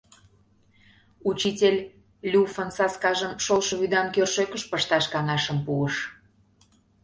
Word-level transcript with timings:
Учитель 1.29 1.79
люффын 2.31 2.69
саскажым 2.77 3.33
шолшо 3.43 3.73
вӱдан 3.79 4.07
кӧршӧкыш 4.15 4.63
пышташ 4.71 5.05
каҥашым 5.13 5.57
пуыш. 5.65 5.95